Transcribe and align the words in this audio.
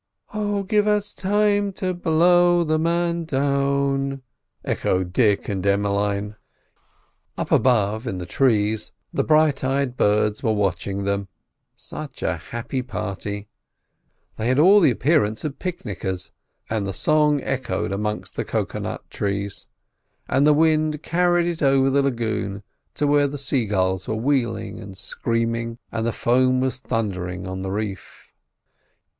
"Oh, 0.33 0.63
give 0.63 0.87
us 0.87 1.13
time 1.13 1.71
to 1.73 1.93
blow 1.93 2.63
the 2.63 2.79
man 2.79 3.23
down!" 3.23 4.23
echoed 4.65 5.13
Dick 5.13 5.47
and 5.47 5.63
Emmeline. 5.63 6.37
Up 7.37 7.51
above, 7.51 8.07
in 8.07 8.17
the 8.17 8.25
trees, 8.25 8.93
the 9.13 9.23
bright 9.23 9.63
eyed 9.63 9.95
birds 9.95 10.41
were 10.41 10.53
watching 10.53 11.03
them—such 11.03 12.23
a 12.23 12.37
happy 12.37 12.81
party. 12.81 13.47
They 14.37 14.47
had 14.47 14.57
all 14.57 14.79
the 14.79 14.89
appearance 14.89 15.43
of 15.43 15.59
picnickers, 15.59 16.31
and 16.67 16.87
the 16.87 16.93
song 16.93 17.39
echoed 17.43 17.91
amongst 17.91 18.35
the 18.35 18.43
cocoa 18.43 18.79
nut 18.79 19.07
trees, 19.11 19.67
and 20.27 20.47
the 20.47 20.51
wind 20.53 21.03
carried 21.03 21.45
it 21.45 21.61
over 21.61 21.91
the 21.91 22.01
lagoon 22.01 22.63
to 22.95 23.05
where 23.05 23.27
the 23.27 23.37
sea 23.37 23.67
gulls 23.67 24.07
were 24.07 24.15
wheeling 24.15 24.79
and 24.79 24.97
screaming, 24.97 25.77
and 25.91 26.07
the 26.07 26.11
foam 26.11 26.59
was 26.59 26.79
thundering 26.79 27.45
on 27.45 27.61
the 27.61 27.69
reef. 27.69 28.31